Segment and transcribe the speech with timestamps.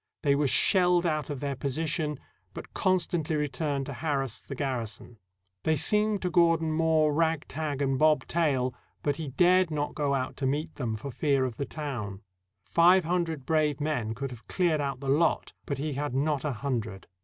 [0.23, 2.19] They were shelled out of their position,
[2.55, 5.19] but constantly re turned to harass the garrison.
[5.61, 10.15] They seemed to Gordon mere rag tag and bob tail, but he dared not go
[10.15, 12.23] out to meet them, for fear of the town.
[12.63, 16.51] Five hundred brave men could have cleared out the lot, but he had not a
[16.51, 17.05] hundred.